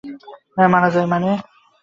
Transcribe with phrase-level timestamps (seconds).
[0.67, 1.29] মারা যায় মানে?